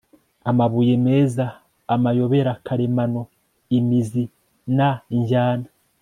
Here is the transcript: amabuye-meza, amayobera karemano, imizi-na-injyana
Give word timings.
amabuye-meza, 0.49 1.45
amayobera 1.95 2.51
karemano, 2.65 3.21
imizi-na-injyana 3.77 5.67